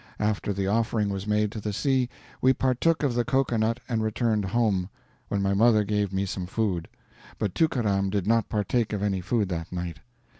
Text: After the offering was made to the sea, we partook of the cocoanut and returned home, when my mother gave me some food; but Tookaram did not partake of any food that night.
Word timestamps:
After 0.19 0.51
the 0.51 0.65
offering 0.65 1.09
was 1.09 1.27
made 1.27 1.51
to 1.51 1.61
the 1.61 1.71
sea, 1.71 2.09
we 2.41 2.53
partook 2.53 3.03
of 3.03 3.13
the 3.13 3.23
cocoanut 3.23 3.79
and 3.87 4.01
returned 4.01 4.45
home, 4.45 4.89
when 5.27 5.43
my 5.43 5.53
mother 5.53 5.83
gave 5.83 6.11
me 6.11 6.25
some 6.25 6.47
food; 6.47 6.87
but 7.37 7.53
Tookaram 7.53 8.09
did 8.09 8.25
not 8.25 8.49
partake 8.49 8.93
of 8.93 9.03
any 9.03 9.21
food 9.21 9.47
that 9.49 9.71
night. 9.71 9.99